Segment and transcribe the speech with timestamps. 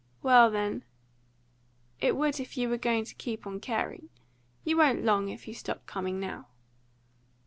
[0.23, 0.83] "Well, then,
[1.99, 4.09] it would if you were going to keep on caring.
[4.63, 6.47] You won't long, if you stop coming now."